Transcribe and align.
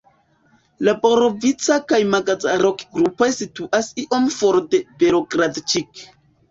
La 0.87 0.95
Borovica- 1.03 1.77
kaj 1.93 2.01
Magaza-rokgrupoj 2.15 3.31
situas 3.39 3.95
iom 4.07 4.27
for 4.41 4.63
de 4.75 4.83
Belogradĉik. 5.05 6.09